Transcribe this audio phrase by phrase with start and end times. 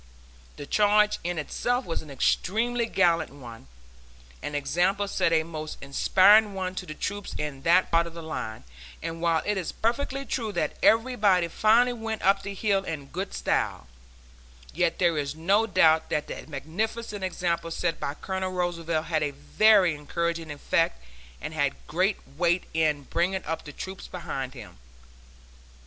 [0.57, 3.67] The charge in itself was an extremely gallant one,
[4.41, 8.15] and the example set a most inspiring one to the troops in that part of
[8.15, 8.63] the line,
[9.03, 13.31] and while it is perfectly true that everybody finally went up the hill in good
[13.35, 13.85] style,
[14.73, 19.29] yet there is no doubt that the magnificent example set by Colonel Roosevelt had a
[19.29, 20.99] very encouraging effect
[21.39, 24.79] and had great weight in bringing up the troops behind him.